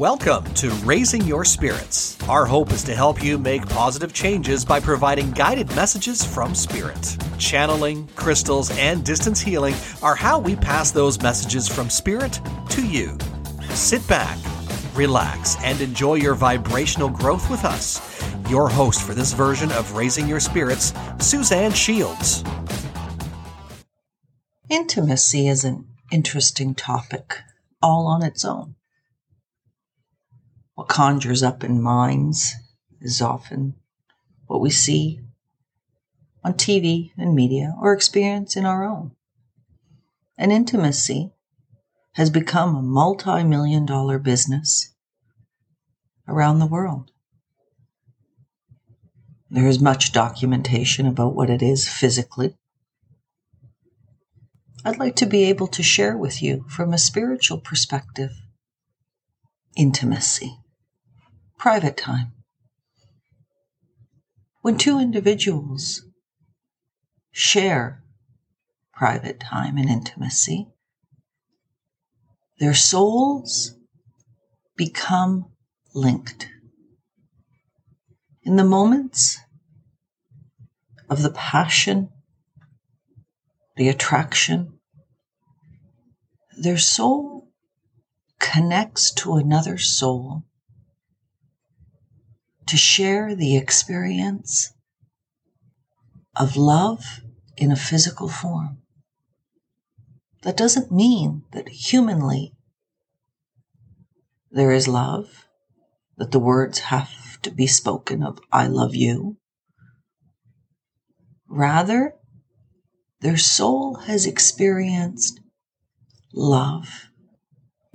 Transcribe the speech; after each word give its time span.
Welcome 0.00 0.44
to 0.54 0.70
Raising 0.76 1.26
Your 1.26 1.44
Spirits. 1.44 2.16
Our 2.26 2.46
hope 2.46 2.72
is 2.72 2.82
to 2.84 2.94
help 2.94 3.22
you 3.22 3.36
make 3.36 3.68
positive 3.68 4.14
changes 4.14 4.64
by 4.64 4.80
providing 4.80 5.30
guided 5.32 5.68
messages 5.76 6.24
from 6.24 6.54
Spirit. 6.54 7.18
Channeling, 7.36 8.08
crystals, 8.16 8.70
and 8.78 9.04
distance 9.04 9.42
healing 9.42 9.74
are 10.02 10.14
how 10.14 10.38
we 10.38 10.56
pass 10.56 10.90
those 10.90 11.20
messages 11.20 11.68
from 11.68 11.90
Spirit 11.90 12.40
to 12.70 12.82
you. 12.82 13.18
Sit 13.74 14.08
back, 14.08 14.38
relax, 14.94 15.56
and 15.62 15.78
enjoy 15.82 16.14
your 16.14 16.34
vibrational 16.34 17.10
growth 17.10 17.50
with 17.50 17.66
us. 17.66 18.00
Your 18.48 18.70
host 18.70 19.02
for 19.02 19.12
this 19.12 19.34
version 19.34 19.70
of 19.72 19.92
Raising 19.92 20.26
Your 20.26 20.40
Spirits, 20.40 20.94
Suzanne 21.18 21.72
Shields. 21.72 22.42
Intimacy 24.70 25.46
is 25.46 25.62
an 25.62 25.88
interesting 26.10 26.74
topic 26.74 27.40
all 27.82 28.06
on 28.06 28.22
its 28.22 28.46
own. 28.46 28.76
What 30.80 30.88
conjures 30.88 31.42
up 31.42 31.62
in 31.62 31.82
minds 31.82 32.54
is 33.02 33.20
often 33.20 33.74
what 34.46 34.62
we 34.62 34.70
see 34.70 35.20
on 36.42 36.54
TV 36.54 37.10
and 37.18 37.34
media 37.34 37.74
or 37.78 37.92
experience 37.92 38.56
in 38.56 38.64
our 38.64 38.82
own. 38.82 39.14
And 40.38 40.50
intimacy 40.50 41.32
has 42.14 42.30
become 42.30 42.74
a 42.74 42.80
multi 42.80 43.44
million 43.44 43.84
dollar 43.84 44.18
business 44.18 44.94
around 46.26 46.60
the 46.60 46.66
world. 46.66 47.10
There 49.50 49.66
is 49.66 49.80
much 49.80 50.12
documentation 50.12 51.04
about 51.04 51.34
what 51.34 51.50
it 51.50 51.60
is 51.60 51.90
physically. 51.90 52.56
I'd 54.82 54.98
like 54.98 55.16
to 55.16 55.26
be 55.26 55.44
able 55.44 55.66
to 55.66 55.82
share 55.82 56.16
with 56.16 56.42
you 56.42 56.64
from 56.70 56.94
a 56.94 56.98
spiritual 56.98 57.60
perspective 57.60 58.30
intimacy 59.76 60.56
private 61.60 61.94
time. 61.94 62.32
When 64.62 64.78
two 64.78 64.98
individuals 64.98 66.02
share 67.32 68.02
private 68.94 69.38
time 69.40 69.76
and 69.76 69.90
intimacy, 69.90 70.68
their 72.58 72.72
souls 72.72 73.74
become 74.74 75.52
linked. 75.94 76.48
In 78.42 78.56
the 78.56 78.64
moments 78.64 79.38
of 81.10 81.20
the 81.20 81.30
passion, 81.30 82.08
the 83.76 83.90
attraction, 83.90 84.78
their 86.56 86.78
soul 86.78 87.50
connects 88.38 89.12
to 89.12 89.34
another 89.34 89.76
soul 89.76 90.44
to 92.70 92.76
share 92.76 93.34
the 93.34 93.56
experience 93.56 94.72
of 96.36 96.56
love 96.56 97.20
in 97.56 97.72
a 97.72 97.76
physical 97.76 98.28
form. 98.28 98.78
That 100.44 100.56
doesn't 100.56 100.92
mean 100.92 101.42
that 101.50 101.68
humanly 101.68 102.54
there 104.52 104.70
is 104.70 104.86
love, 104.86 105.48
that 106.16 106.30
the 106.30 106.38
words 106.38 106.78
have 106.78 107.42
to 107.42 107.50
be 107.50 107.66
spoken 107.66 108.22
of, 108.22 108.38
I 108.52 108.68
love 108.68 108.94
you. 108.94 109.38
Rather, 111.48 112.14
their 113.20 113.36
soul 113.36 113.96
has 114.06 114.26
experienced 114.26 115.40
love 116.32 117.08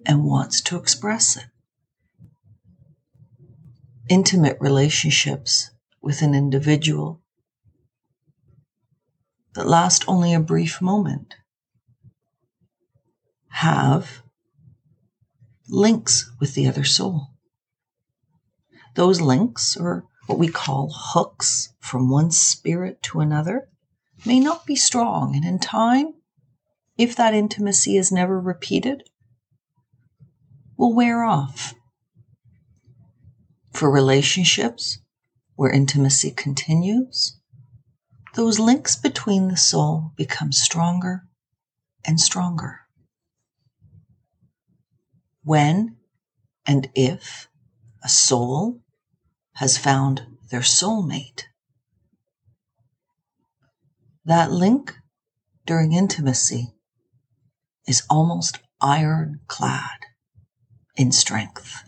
and 0.05 0.25
wants 0.25 0.59
to 0.63 0.75
express 0.75 1.37
it 1.37 1.45
intimate 4.09 4.57
relationships 4.59 5.71
with 6.01 6.21
an 6.21 6.33
individual 6.33 7.21
that 9.55 9.67
last 9.67 10.03
only 10.07 10.33
a 10.33 10.39
brief 10.39 10.81
moment 10.81 11.35
have 13.49 14.21
links 15.69 16.29
with 16.39 16.53
the 16.53 16.67
other 16.67 16.83
soul. 16.83 17.29
Those 18.95 19.21
links, 19.21 19.75
or 19.75 20.05
what 20.27 20.37
we 20.37 20.49
call 20.49 20.91
hooks 20.93 21.73
from 21.79 22.09
one 22.09 22.31
spirit 22.31 23.01
to 23.03 23.21
another, 23.21 23.69
may 24.25 24.39
not 24.39 24.65
be 24.65 24.75
strong, 24.75 25.35
and 25.35 25.45
in 25.45 25.59
time, 25.59 26.13
if 26.97 27.15
that 27.15 27.33
intimacy 27.33 27.97
is 27.97 28.11
never 28.11 28.39
repeated, 28.39 29.03
will 30.77 30.93
wear 30.93 31.23
off 31.23 31.73
for 33.75 33.91
relationships 33.91 34.99
where 35.55 35.71
intimacy 35.71 36.31
continues, 36.31 37.37
those 38.33 38.59
links 38.59 38.95
between 38.95 39.47
the 39.49 39.57
soul 39.57 40.11
become 40.15 40.51
stronger 40.51 41.23
and 42.05 42.19
stronger. 42.19 42.81
When 45.43 45.97
and 46.65 46.89
if 46.95 47.47
a 48.03 48.09
soul 48.09 48.81
has 49.55 49.77
found 49.77 50.23
their 50.49 50.61
soulmate, 50.61 51.43
that 54.23 54.51
link 54.51 54.95
during 55.65 55.93
intimacy 55.93 56.73
is 57.87 58.03
almost 58.09 58.59
ironclad 58.81 60.05
in 60.95 61.11
strength. 61.11 61.83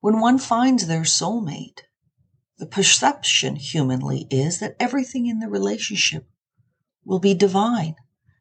When 0.00 0.18
one 0.18 0.38
finds 0.38 0.86
their 0.86 1.02
soulmate, 1.02 1.82
the 2.58 2.66
perception 2.66 3.56
humanly 3.56 4.26
is 4.30 4.58
that 4.58 4.76
everything 4.80 5.26
in 5.26 5.40
the 5.40 5.48
relationship 5.48 6.26
will 7.04 7.18
be 7.18 7.34
divine, 7.34 7.96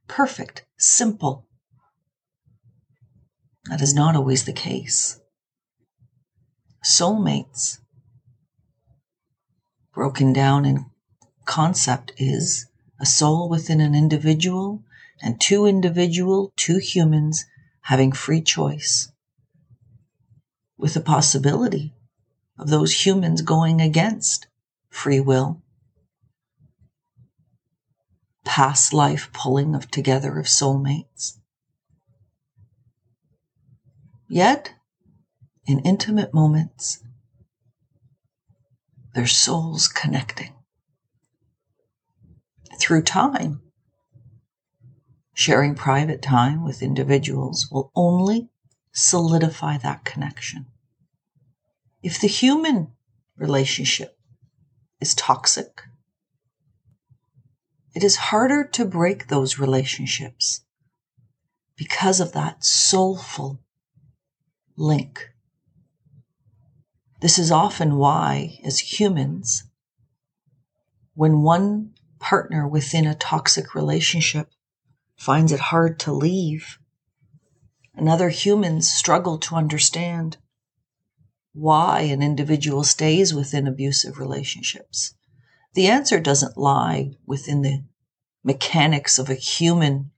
perfect, 0.08 0.66
simple. 0.78 1.48
That 3.66 3.82
is 3.82 3.94
not 3.94 4.16
always 4.16 4.46
the 4.46 4.54
case. 4.54 5.20
Soulmates, 6.84 7.80
broken 9.94 10.32
down 10.32 10.64
in 10.66 10.86
concept, 11.46 12.14
is 12.18 12.68
a 13.02 13.06
soul 13.06 13.50
within 13.50 13.82
an 13.82 13.96
individual 13.96 14.84
and 15.22 15.42
two 15.42 15.66
individual, 15.66 16.54
two 16.56 16.78
humans 16.78 17.46
having 17.82 18.14
free 18.14 18.42
choice 18.42 19.12
with 20.80 20.94
the 20.94 21.02
possibility 21.02 21.94
of 22.58 22.70
those 22.70 23.06
humans 23.06 23.42
going 23.42 23.82
against 23.82 24.48
free 24.90 25.20
will. 25.20 25.62
Past 28.46 28.94
life 28.94 29.30
pulling 29.34 29.76
of 29.76 29.92
together 29.92 30.40
of 30.40 30.46
soulmates. 30.46 31.38
Yet, 34.28 34.74
in 35.66 35.80
intimate 35.80 36.34
moments, 36.34 37.04
their 39.14 39.28
souls 39.28 39.88
connecting. 39.88 40.54
Through 42.80 43.04
time, 43.04 43.62
sharing 45.34 45.76
private 45.76 46.22
time 46.22 46.64
with 46.64 46.82
individuals 46.82 47.68
will 47.70 47.92
only 47.96 48.50
solidify 49.00 49.78
that 49.78 50.06
connection. 50.06 50.68
If 52.02 52.20
the 52.20 52.28
human 52.28 52.92
relationship 53.38 54.18
is 55.00 55.16
toxic, 55.16 55.82
it 57.96 58.04
is 58.04 58.16
harder 58.16 58.64
to 58.64 58.86
break 58.86 59.28
those 59.28 59.58
relationships 59.58 60.62
because 61.76 62.20
of 62.20 62.34
that 62.34 62.64
soulful 62.64 63.60
link. 64.78 65.30
This 67.22 67.40
is 67.40 67.52
often 67.52 67.98
why, 67.98 68.60
as 68.64 69.00
humans, 69.00 69.64
when 71.16 71.42
one 71.42 71.94
partner 72.20 72.68
within 72.68 73.06
a 73.06 73.16
toxic 73.16 73.76
relationship 73.76 74.50
finds 75.18 75.52
it 75.52 75.60
hard 75.60 76.00
to 76.00 76.14
leave, 76.14 76.80
and 78.00 78.08
other 78.08 78.30
humans 78.30 78.90
struggle 78.90 79.38
to 79.38 79.56
understand 79.56 80.38
why 81.52 82.02
an 82.02 82.22
individual 82.22 82.84
stays 82.84 83.34
within 83.34 83.68
abusive 83.68 84.18
relationships. 84.18 85.16
The 85.74 85.88
answer 85.88 86.20
doesn't 86.22 86.58
lie 86.58 87.12
within 87.26 87.62
the 87.62 87.84
mechanics 88.42 89.20
of 89.20 89.30
a 89.30 89.36
human 89.36 90.12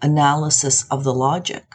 analysis 0.00 0.84
of 0.90 1.04
the 1.04 1.14
logic. 1.14 1.66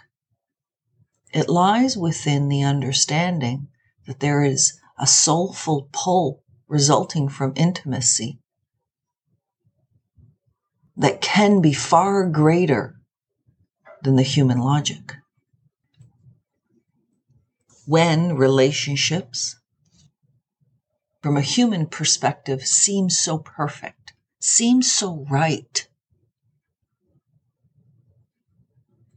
It 1.33 1.47
lies 1.47 1.95
within 1.95 2.49
the 2.49 2.63
understanding 2.63 3.69
that 4.07 4.19
there 4.19 4.43
is 4.43 4.77
a 4.99 5.07
soulful 5.07 5.87
pull 5.93 6.43
resulting 6.67 7.29
from 7.29 7.53
intimacy 7.55 8.39
that 10.97 11.21
can 11.21 11.61
be 11.61 11.71
far 11.71 12.27
greater 12.27 12.97
than 14.07 14.15
the 14.15 14.23
human 14.23 14.57
logic. 14.57 15.15
when 17.87 18.35
relationships, 18.35 19.55
from 21.21 21.37
a 21.37 21.41
human 21.41 21.85
perspective, 21.85 22.65
seem 22.65 23.09
so 23.09 23.37
perfect, 23.37 24.11
seem 24.41 24.81
so 24.81 25.25
right. 25.29 25.87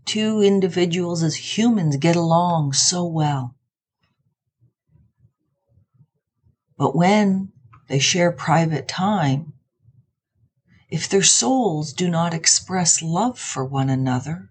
Two 0.05 0.41
individuals 0.41 1.25
as 1.25 1.57
humans 1.57 1.97
get 1.97 2.15
along 2.15 2.73
so 2.73 3.05
well. 3.05 3.57
But 6.79 6.95
when 6.95 7.53
they 7.89 7.99
share 7.99 8.31
private 8.31 8.87
time, 8.87 9.53
if 10.89 11.09
their 11.09 11.23
souls 11.23 11.93
do 11.93 12.09
not 12.09 12.35
express 12.35 13.03
love 13.03 13.37
for 13.39 13.65
one 13.65 13.89
another, 13.89 14.50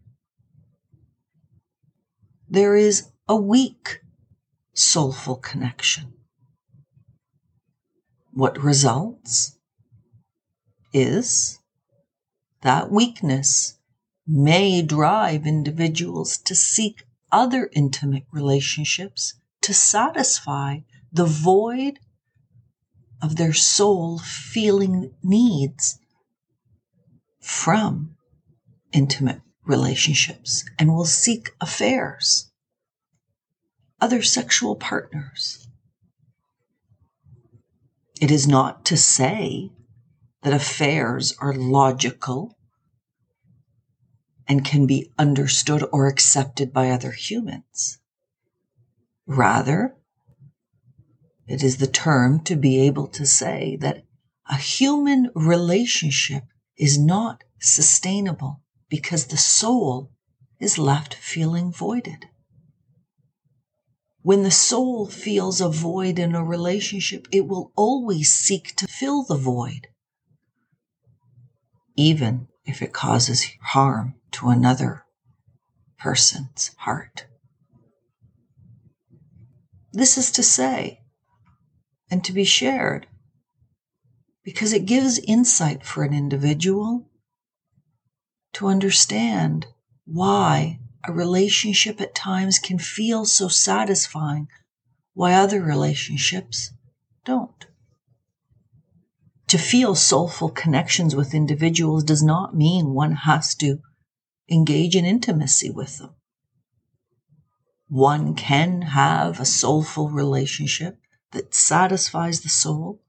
there 2.49 2.75
is 2.75 3.09
a 3.27 3.35
weak 3.35 4.01
soulful 4.73 5.35
connection. 5.35 6.13
What 8.33 8.63
results 8.63 9.57
is 10.93 11.59
that 12.61 12.91
weakness 12.91 13.77
may 14.25 14.81
drive 14.81 15.45
individuals 15.45 16.37
to 16.37 16.55
seek 16.55 17.03
other 17.31 17.69
intimate 17.73 18.25
relationships 18.31 19.35
to 19.61 19.73
satisfy 19.73 20.79
the 21.11 21.25
void 21.25 21.99
of 23.21 23.35
their 23.35 23.53
soul 23.53 24.19
feeling 24.19 25.13
needs 25.23 25.99
from 27.39 28.15
intimate 28.91 29.41
relationships 29.69 30.65
and 30.79 30.93
will 30.93 31.05
seek 31.05 31.51
affairs 31.61 32.51
other 34.01 34.23
sexual 34.23 34.75
partners. 34.75 35.67
It 38.19 38.31
is 38.31 38.47
not 38.47 38.83
to 38.85 38.97
say 38.97 39.71
that 40.41 40.53
affairs 40.53 41.35
are 41.39 41.53
logical 41.53 42.57
and 44.47 44.65
can 44.65 44.87
be 44.87 45.11
understood 45.19 45.83
or 45.91 46.07
accepted 46.07 46.73
by 46.73 46.89
other 46.89 47.11
humans. 47.11 47.99
Rather, 49.27 49.95
it 51.47 51.61
is 51.61 51.77
the 51.77 51.87
term 51.87 52.39
to 52.45 52.55
be 52.55 52.79
able 52.79 53.07
to 53.07 53.25
say 53.25 53.77
that 53.81 54.03
a 54.49 54.55
human 54.55 55.29
relationship 55.35 56.45
is 56.75 56.97
not 56.97 57.43
sustainable 57.59 58.61
because 58.89 59.27
the 59.27 59.37
soul 59.37 60.11
is 60.59 60.77
left 60.77 61.13
feeling 61.13 61.71
voided. 61.71 62.25
When 64.21 64.43
the 64.43 64.51
soul 64.51 65.07
feels 65.07 65.61
a 65.61 65.69
void 65.69 66.19
in 66.19 66.35
a 66.35 66.43
relationship, 66.43 67.27
it 67.31 67.47
will 67.47 67.71
always 67.75 68.33
seek 68.33 68.75
to 68.75 68.87
fill 68.87 69.23
the 69.23 69.37
void, 69.37 69.87
even 71.95 72.47
if 72.65 72.81
it 72.81 72.91
causes 72.91 73.47
harm 73.61 74.15
to 74.31 74.49
another 74.49 75.05
person's 75.97 76.71
heart. 76.79 77.25
This 79.93 80.17
is 80.17 80.31
to 80.31 80.43
say, 80.43 81.01
and 82.11 82.23
to 82.25 82.33
be 82.33 82.43
shared, 82.43 83.07
because 84.43 84.73
it 84.73 84.85
gives 84.85 85.19
insight 85.19 85.85
for 85.85 86.03
an 86.03 86.13
individual 86.13 87.08
to 88.53 88.67
understand 88.67 89.67
why 90.05 90.79
a 91.07 91.13
relationship 91.13 92.01
at 92.01 92.15
times 92.15 92.59
can 92.59 92.77
feel 92.77 93.25
so 93.25 93.47
satisfying, 93.47 94.47
why 95.13 95.33
other 95.33 95.61
relationships 95.61 96.71
don't. 97.25 97.67
To 99.47 99.57
feel 99.57 99.95
soulful 99.95 100.49
connections 100.49 101.15
with 101.15 101.33
individuals 101.33 102.03
does 102.03 102.21
not 102.21 102.55
mean 102.55 102.93
one 102.93 103.13
has 103.13 103.55
to 103.55 103.79
engage 104.49 104.95
in 104.95 105.05
intimacy 105.05 105.69
with 105.71 105.97
them. 105.97 106.15
One 107.87 108.35
can 108.35 108.83
have 108.83 109.39
a 109.39 109.45
soulful 109.45 110.09
relationship 110.09 110.99
that 111.31 111.55
satisfies 111.55 112.41
the 112.41 112.49
soul, 112.49 113.01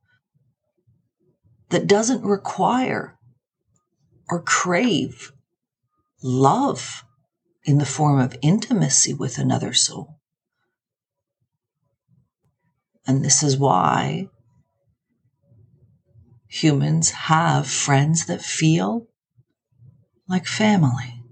that 1.69 1.87
doesn't 1.87 2.25
require 2.25 3.19
or 4.31 4.41
crave 4.41 5.33
love 6.23 7.05
in 7.65 7.79
the 7.79 7.87
form 7.87 8.21
of 8.21 8.37
intimacy 8.43 9.13
with 9.13 9.39
another 9.39 9.73
soul. 9.73 10.21
And 13.07 13.25
this 13.25 13.43
is 13.43 13.57
why 13.57 14.29
humans 16.49 17.11
have 17.11 17.67
friends 17.67 18.27
that 18.27 18.43
feel 18.43 19.09
like 20.29 20.47
family, 20.47 21.25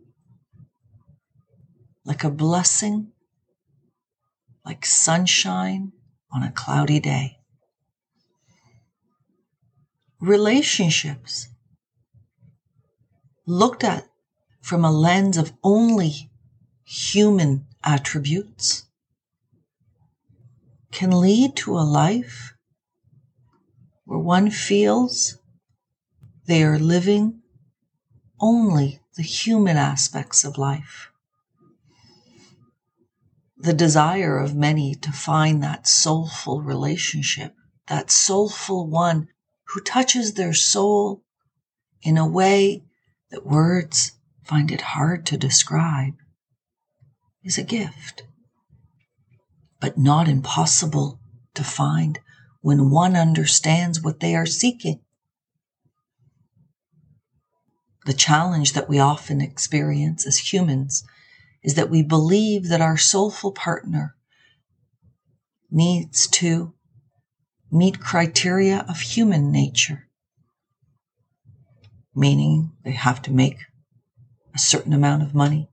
like 2.05 2.25
a 2.25 2.31
blessing, 2.31 3.13
like 4.65 4.85
sunshine 4.85 5.93
on 6.33 6.43
a 6.43 6.53
cloudy 6.53 7.01
day. 7.01 7.39
Relationships 10.21 11.49
looked 13.49 13.83
at 13.83 14.07
from 14.61 14.85
a 14.85 14.91
lens 14.91 15.39
of 15.39 15.53
only 15.65 16.31
human 16.85 17.67
attributes 17.83 18.85
can 20.93 21.19
lead 21.19 21.57
to 21.57 21.79
a 21.79 21.81
life 21.81 22.55
where 24.05 24.19
one 24.19 24.51
feels 24.51 25.39
they 26.47 26.63
are 26.63 26.79
living 26.79 27.41
only 28.39 29.01
the 29.17 29.23
human 29.23 29.77
aspects 29.77 30.45
of 30.45 30.59
life. 30.59 31.11
The 33.57 33.73
desire 33.73 34.39
of 34.39 34.55
many 34.55 34.95
to 34.97 35.11
find 35.11 35.63
that 35.63 35.89
soulful 35.89 36.61
relationship, 36.61 37.55
that 37.87 38.11
soulful 38.11 38.87
one 38.87 39.29
who 39.69 39.81
touches 39.81 40.35
their 40.35 40.53
soul 40.53 41.23
in 42.03 42.17
a 42.17 42.27
way 42.27 42.85
that 43.31 43.47
words 43.47 44.13
find 44.45 44.71
it 44.71 44.81
hard 44.81 45.27
to 45.27 45.37
describe, 45.37 46.15
is 47.45 47.59
a 47.59 47.63
gift, 47.63 48.25
but 49.81 49.99
not 49.99 50.29
impossible 50.29 51.21
to 51.55 51.63
find 51.63 52.19
when 52.61 52.91
one 52.91 53.17
understands 53.17 54.01
what 54.01 54.21
they 54.21 54.35
are 54.35 54.47
seeking. 54.47 55.01
The 58.07 58.15
challenge 58.15 58.73
that 58.73 58.89
we 58.89 58.99
often 58.99 59.41
experience 59.41 60.27
as 60.27 60.53
humans 60.53 61.05
is 61.63 61.75
that 61.75 61.91
we 61.91 62.03
believe 62.03 62.69
that 62.69 62.81
our 62.81 62.97
soulful 62.97 63.53
partner 63.53 64.17
needs 65.71 66.27
to 66.29 66.73
meet 67.71 68.01
criteria 68.01 68.87
of 68.89 69.01
human 69.01 69.53
nature, 69.53 70.08
meaning 72.19 72.73
they 72.85 72.91
have 72.91 73.23
to 73.23 73.31
make 73.31 73.59
a 74.53 74.59
certain 74.59 74.93
amount 74.93 75.23
of 75.23 75.35
money, 75.35 75.71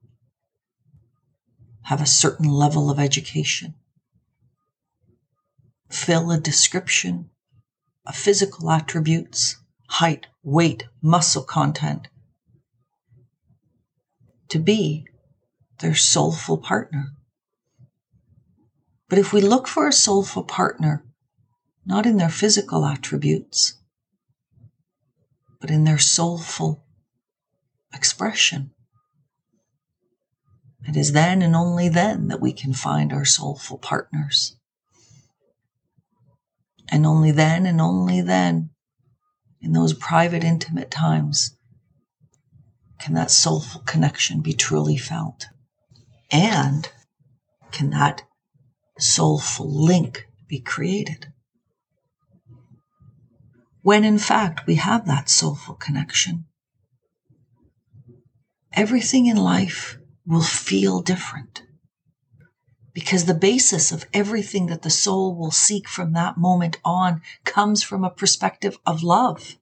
have 1.83 2.01
a 2.01 2.05
certain 2.05 2.47
level 2.47 2.91
of 2.91 2.99
education, 2.99 3.73
fill 5.89 6.29
a 6.29 6.39
description 6.39 7.31
of 8.05 8.15
physical 8.15 8.69
attributes, 8.69 9.57
height, 9.89 10.27
weight, 10.43 10.83
muscle 11.01 11.43
content, 11.43 12.07
to 14.47 14.59
be 14.59 15.05
their 15.79 15.95
soulful 15.95 16.59
partner. 16.59 17.07
But 19.09 19.17
if 19.17 19.33
we 19.33 19.41
look 19.41 19.67
for 19.67 19.87
a 19.87 19.93
soulful 19.93 20.43
partner, 20.43 21.03
not 21.85 22.05
in 22.05 22.17
their 22.17 22.29
physical 22.29 22.85
attributes, 22.85 23.79
but 25.65 25.73
in 25.73 25.83
their 25.83 25.97
soulful 25.97 26.85
expression, 27.91 28.69
it 30.87 30.95
is 30.95 31.13
then 31.13 31.41
and 31.41 31.55
only 31.55 31.89
then 31.89 32.27
that 32.27 32.39
we 32.39 32.53
can 32.53 32.71
find 32.71 33.11
our 33.11 33.25
soulful 33.25 33.79
partners. 33.79 34.57
And 36.91 37.03
only 37.03 37.31
then 37.31 37.65
and 37.65 37.81
only 37.81 38.21
then, 38.21 38.69
in 39.59 39.73
those 39.73 39.95
private, 39.95 40.43
intimate 40.43 40.91
times, 40.91 41.57
can 42.99 43.15
that 43.15 43.31
soulful 43.31 43.81
connection 43.87 44.41
be 44.41 44.53
truly 44.53 44.97
felt. 44.97 45.47
And 46.31 46.87
can 47.71 47.89
that 47.89 48.21
soulful 48.99 49.67
link 49.67 50.27
be 50.47 50.59
created. 50.59 51.33
When 53.85 54.03
in 54.03 54.17
fact 54.17 54.65
we 54.65 54.77
have 54.77 55.05
that 55.05 55.29
soulful 55.29 55.75
connection, 55.75 56.45
everything 58.73 59.27
in 59.27 59.37
life 59.37 59.99
will 60.25 60.41
feel 60.41 61.03
different 61.03 61.61
because 62.93 63.25
the 63.25 63.35
basis 63.35 63.91
of 63.91 64.07
everything 64.11 64.65
that 64.65 64.81
the 64.81 64.89
soul 64.89 65.35
will 65.35 65.51
seek 65.51 65.87
from 65.87 66.13
that 66.13 66.35
moment 66.35 66.79
on 66.83 67.21
comes 67.43 67.83
from 67.83 68.03
a 68.03 68.09
perspective 68.09 68.79
of 68.87 69.03
love. 69.03 69.55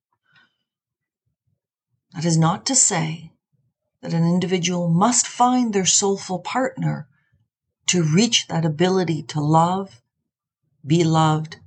That 2.13 2.23
is 2.23 2.37
not 2.37 2.65
to 2.67 2.75
say 2.75 3.33
that 4.01 4.13
an 4.13 4.23
individual 4.23 4.87
must 4.87 5.27
find 5.27 5.73
their 5.73 5.85
soulful 5.85 6.39
partner 6.39 7.09
to 7.87 8.01
reach 8.01 8.47
that 8.47 8.63
ability 8.63 9.23
to 9.23 9.41
love, 9.41 10.01
be 10.87 11.03
loved, 11.03 11.57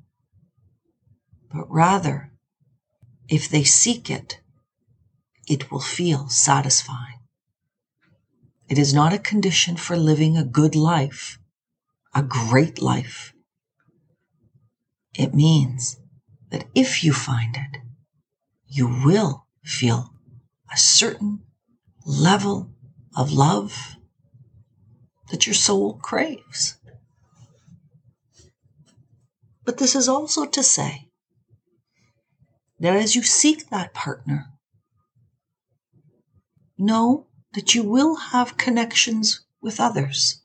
but 1.53 1.71
rather, 1.71 2.33
if 3.29 3.49
they 3.49 3.65
seek 3.65 4.11
it, 4.11 4.41
it 5.49 5.71
will 5.71 5.81
feel 5.81 6.29
satisfying. 6.29 7.21
It 8.69 8.79
is 8.79 8.93
not 8.93 9.13
a 9.13 9.19
condition 9.19 9.77
for 9.77 9.97
living 9.97 10.37
a 10.37 10.45
good 10.45 10.75
life 10.75 11.39
a 12.17 12.23
great 12.23 12.81
life. 12.81 13.35
It 15.15 15.35
means 15.35 15.99
that 16.51 16.65
if 16.75 17.05
you 17.05 17.13
find 17.13 17.55
it, 17.55 17.81
you 18.67 18.89
will 19.05 19.47
feel 19.63 20.15
a 20.73 20.79
certain 20.79 21.43
level 22.07 22.71
of 23.15 23.33
love 23.33 23.97
that 25.31 25.47
your 25.47 25.55
soul 25.55 25.99
craves. 25.99 26.79
But 29.67 29.77
this 29.77 29.95
is 29.95 30.09
also 30.09 30.47
to 30.47 30.63
say 30.63 31.06
that 32.79 32.97
as 32.97 33.15
you 33.15 33.23
seek 33.23 33.69
that 33.69 33.95
partner, 33.95 34.47
know 36.79 37.27
that 37.55 37.75
you 37.75 37.83
will 37.83 38.17
have 38.17 38.57
connections 38.57 39.41
with 39.61 39.81
others 39.81 40.43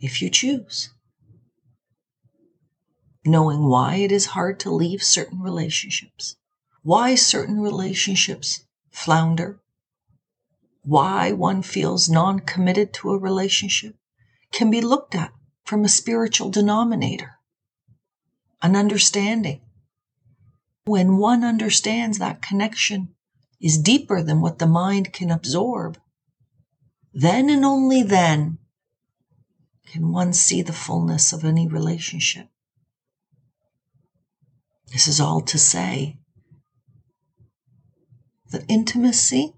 if 0.00 0.20
you 0.20 0.30
choose. 0.30 0.90
Knowing 3.24 3.64
why 3.64 3.96
it 3.96 4.12
is 4.12 4.26
hard 4.26 4.60
to 4.60 4.70
leave 4.70 5.02
certain 5.02 5.40
relationships, 5.40 6.36
why 6.82 7.14
certain 7.14 7.60
relationships 7.60 8.64
flounder, 8.90 9.60
why 10.82 11.32
one 11.32 11.62
feels 11.62 12.08
non 12.08 12.38
committed 12.38 12.92
to 12.92 13.10
a 13.10 13.18
relationship 13.18 13.96
can 14.52 14.70
be 14.70 14.80
looked 14.80 15.14
at 15.14 15.32
from 15.64 15.84
a 15.84 15.88
spiritual 15.88 16.48
denominator, 16.48 17.34
an 18.62 18.76
understanding. 18.76 19.60
When 20.86 21.16
one 21.16 21.42
understands 21.42 22.18
that 22.18 22.40
connection 22.40 23.16
is 23.60 23.76
deeper 23.76 24.22
than 24.22 24.40
what 24.40 24.60
the 24.60 24.68
mind 24.68 25.12
can 25.12 25.32
absorb, 25.32 25.98
then 27.12 27.50
and 27.50 27.64
only 27.64 28.04
then 28.04 28.58
can 29.88 30.12
one 30.12 30.32
see 30.32 30.62
the 30.62 30.72
fullness 30.72 31.32
of 31.32 31.44
any 31.44 31.66
relationship. 31.66 32.48
This 34.92 35.08
is 35.08 35.20
all 35.20 35.40
to 35.40 35.58
say 35.58 36.18
that 38.50 38.64
intimacy 38.68 39.54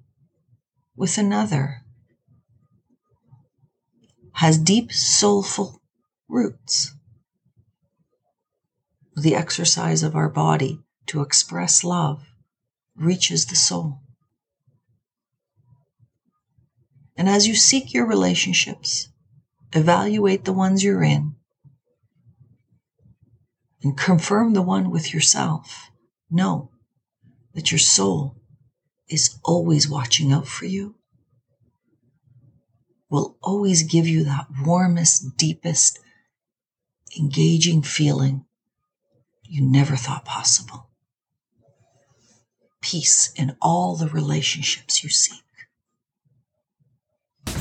with 0.97 1.19
another 1.19 1.83
has 4.33 4.57
deep 4.57 4.93
soulful 4.93 5.83
roots. 6.27 6.95
The 9.15 9.35
exercise 9.35 10.03
of 10.03 10.17
our 10.17 10.31
body 10.31 10.81
to 11.09 11.23
express 11.23 11.85
love 11.85 12.27
reaches 12.97 13.47
the 13.47 13.57
soul. 13.57 14.01
And 17.17 17.29
as 17.29 17.47
you 17.47 17.55
seek 17.55 17.93
your 17.93 18.07
relationships, 18.07 19.09
evaluate 19.73 20.45
the 20.45 20.53
ones 20.53 20.85
you're 20.85 21.03
in, 21.03 21.35
and 23.83 23.97
confirm 23.97 24.53
the 24.53 24.63
one 24.63 24.91
with 24.91 25.13
yourself. 25.13 25.91
Know 26.31 26.71
that 27.55 27.73
your 27.73 27.79
soul 27.79 28.37
is 29.09 29.39
always 29.45 29.89
watching 29.89 30.33
out 30.33 30.47
for 30.47 30.67
you, 30.67 30.95
will 33.11 33.37
always 33.43 33.83
give 33.83 34.07
you 34.07 34.25
that 34.25 34.47
warmest, 34.65 35.37
deepest, 35.37 35.99
engaging 37.19 37.83
feeling 37.83 38.45
you 39.43 39.63
never 39.63 39.97
thought 39.97 40.25
possible. 40.25 40.88
Peace 42.81 43.33
in 43.37 43.57
all 43.61 43.97
the 43.97 44.09
relationships 44.09 45.03
you 45.03 45.11
seek. 45.11 45.43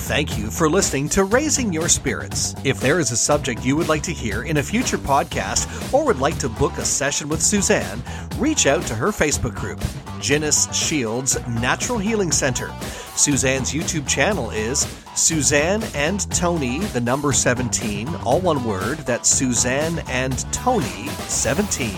Thank 0.07 0.37
you 0.37 0.49
for 0.49 0.69
listening 0.69 1.09
to 1.09 1.25
Raising 1.25 1.73
Your 1.73 1.89
Spirits. 1.89 2.55
If 2.63 2.79
there 2.79 2.99
is 2.99 3.11
a 3.11 3.17
subject 3.17 3.65
you 3.65 3.75
would 3.75 3.89
like 3.89 4.03
to 4.03 4.13
hear 4.13 4.43
in 4.43 4.57
a 4.57 4.63
future 4.63 4.97
podcast 4.97 5.93
or 5.93 6.05
would 6.05 6.19
like 6.19 6.37
to 6.37 6.47
book 6.47 6.77
a 6.77 6.85
session 6.85 7.27
with 7.27 7.41
Suzanne, 7.41 8.01
reach 8.37 8.67
out 8.67 8.83
to 8.83 8.95
her 8.95 9.07
Facebook 9.07 9.55
group, 9.55 9.79
Ginnis 10.21 10.73
Shields 10.73 11.37
Natural 11.47 11.97
Healing 11.97 12.31
Center. 12.31 12.71
Suzanne's 13.17 13.73
YouTube 13.73 14.07
channel 14.07 14.49
is 14.51 14.87
Suzanne 15.15 15.83
and 15.93 16.31
Tony, 16.31 16.79
the 16.79 17.01
number 17.01 17.33
17, 17.33 18.07
all 18.23 18.39
one 18.39 18.63
word. 18.63 18.99
That's 18.99 19.27
Suzanne 19.27 19.99
and 20.07 20.39
Tony 20.53 21.07
17. 21.27 21.91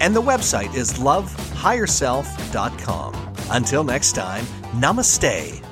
And 0.00 0.14
the 0.14 0.20
website 0.20 0.74
is 0.74 0.98
lovehigherself.com. 1.64 3.14
Until 3.50 3.84
next 3.84 4.12
time, 4.12 4.44
namaste 4.74 5.63